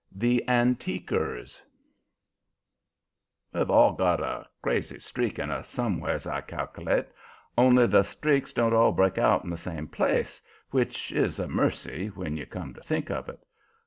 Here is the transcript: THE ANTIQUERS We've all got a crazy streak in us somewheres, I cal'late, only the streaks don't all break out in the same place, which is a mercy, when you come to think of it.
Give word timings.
THE 0.15 0.43
ANTIQUERS 0.47 1.61
We've 3.53 3.69
all 3.69 3.93
got 3.93 4.19
a 4.19 4.47
crazy 4.63 4.97
streak 4.97 5.37
in 5.37 5.51
us 5.51 5.69
somewheres, 5.69 6.25
I 6.25 6.41
cal'late, 6.41 7.05
only 7.55 7.85
the 7.85 8.01
streaks 8.01 8.51
don't 8.51 8.73
all 8.73 8.93
break 8.93 9.19
out 9.19 9.43
in 9.43 9.51
the 9.51 9.57
same 9.57 9.87
place, 9.87 10.41
which 10.71 11.11
is 11.11 11.37
a 11.37 11.47
mercy, 11.47 12.07
when 12.07 12.35
you 12.35 12.47
come 12.47 12.73
to 12.73 12.81
think 12.81 13.11
of 13.11 13.29
it. 13.29 13.45